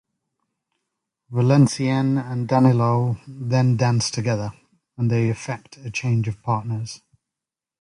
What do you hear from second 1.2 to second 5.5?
Valencienne and Danilo then dance together, and they